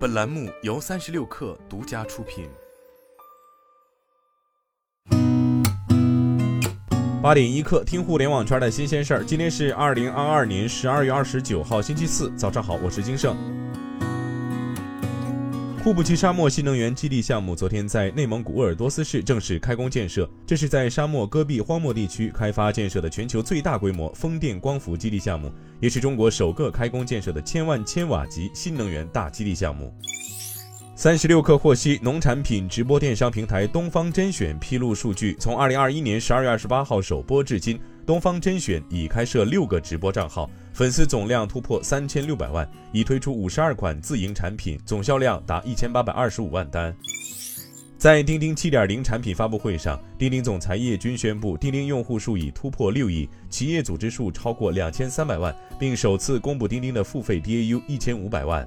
[0.00, 2.48] 本栏目由三十六氪独家出品。
[7.22, 9.22] 八点一刻，听互联网圈的新鲜事儿。
[9.22, 13.36] 今天是二零二二年十二月二十九号，星期四，早上好，我是金盛。
[15.82, 20.28] 库布齐沙漠新能源基地项目昨天在内蒙古鄂尔多斯市正式开工建设。
[20.46, 29.90] 这是在沙漠戈壁荒漠地区开发建设的全球最大规模风电光伏基地项目，也是中国首个开工建设的千万千瓦级新能源大基地项目。
[30.94, 46.94] 三十六氪获悉，农产品直播电商平台东方甄选披露数据，从二零二一年十二月二十八号首播至今，东方甄选已开设六个直播账号，粉丝总量突破三千六百万，已推出五十二款自营产品，总销量达一千八百二十五万单。
[47.96, 58.66] 在钉钉七点零产品发布会上，钉钉总裁叶军宣布，钉钉用户数已突破六亿，企业组织数超过两千三百万，并首次公布钉钉的付费 DAU 一千五百万。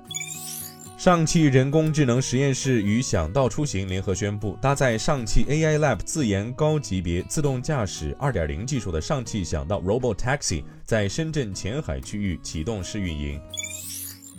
[1.03, 13.37] 上汽人工智能实验室与想到出行联合宣布，搭载上汽 AI Lab 自研高级别自动驾驶2.0技术的上汽想到 Robo Taxi 在深圳前海区域启动试运营。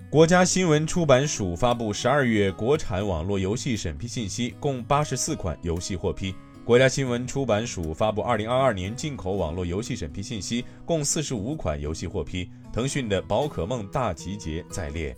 [0.09, 6.35] 国家新闻出版署发布十二月国产网络游戏审批信息，共八十四款游戏获批。
[6.65, 15.15] 国家新闻出版署发布二零二二年进口网络游戏审批信息，共四十五款游戏获批，腾讯的宝可梦大集结在列。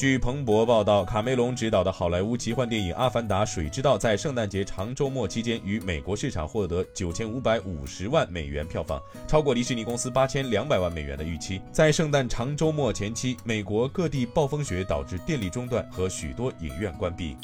[0.00, 11.60] 据彭博报道，卡梅隆执导的好莱坞奇幻电影《阿凡达：水之道》在圣诞节长周末期间于美国市场获得九千五百五十万美元票房，超过迪士尼公司八千两百万美元的预期。
[11.70, 17.36] 在圣诞长周末前期，美国各地暴风雪导致电力中断和许多影院关闭。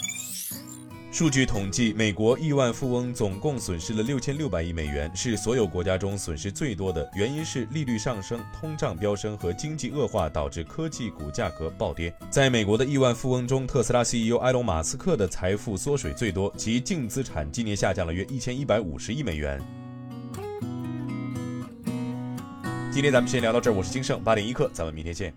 [1.17, 7.11] 数据统计，美国亿万富翁总共损失了六千六百亿美元，是所有国家中损失最多的。
[7.15, 12.15] 原因是利率上升、通胀飙升和经济恶化导致科技股价格暴跌。
[12.29, 19.59] 在美国的亿万富翁中，特斯拉 CEO 埃隆·马斯克的财富缩水最多，其净资产今年下降了约一千一百五十亿美元。
[22.93, 25.33] 今天咱们先聊到这儿，我是金盛八点一刻，咱们明天见。